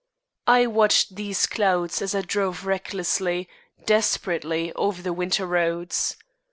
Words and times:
I 0.47 0.65
watched 0.65 1.15
these 1.15 1.45
clouds 1.45 2.01
as 2.01 2.15
I 2.15 2.21
drove 2.21 2.65
recklessly, 2.65 3.47
desperately, 3.85 4.73
over 4.73 4.99
the 4.99 5.13
winter 5.13 5.45
roads. 5.45 6.17